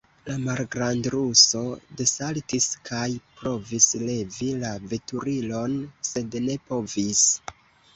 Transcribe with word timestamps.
La 0.27 0.35
malgrandruso 0.43 1.61
desaltis 1.99 2.67
kaj 2.91 3.03
provis 3.43 3.91
levi 4.11 4.51
la 4.67 4.75
veturilon, 4.97 5.81
sed 6.15 6.45
ne 6.51 6.63
povis. 6.75 7.27